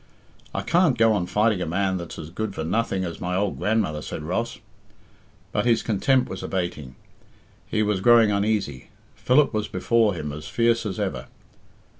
"I 0.51 0.63
can't 0.63 0.97
go 0.97 1.13
on 1.13 1.27
fighting 1.27 1.61
a 1.61 1.67
man 1.67 1.97
that's 1.97 2.17
as 2.17 2.31
good 2.31 2.55
for 2.55 2.63
nothing 2.63 3.03
as 3.05 3.21
my 3.21 3.35
old 3.35 3.59
grandmother," 3.59 4.01
said 4.01 4.23
Ross. 4.23 4.57
But 5.51 5.65
his 5.67 5.83
contempt 5.83 6.27
was 6.27 6.41
abating; 6.41 6.95
he 7.67 7.83
was 7.83 8.01
growing 8.01 8.31
uneasy; 8.31 8.89
Philip 9.13 9.53
was 9.53 9.67
before 9.67 10.15
him 10.15 10.31
as 10.31 10.47
fierce 10.47 10.87
as 10.87 10.99
ever. 10.99 11.27